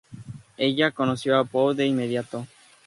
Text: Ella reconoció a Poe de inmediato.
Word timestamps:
Ella 0.57 0.87
reconoció 0.87 1.37
a 1.37 1.45
Poe 1.45 1.75
de 1.75 1.85
inmediato. 1.85 2.47